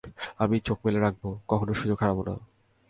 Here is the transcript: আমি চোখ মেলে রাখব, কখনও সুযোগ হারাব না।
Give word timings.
আমি 0.37 0.57
চোখ 0.59 0.77
মেলে 0.85 0.99
রাখব, 0.99 1.23
কখনও 1.47 1.73
সুযোগ 1.73 1.97
হারাব 2.01 2.19
না। 2.19 2.33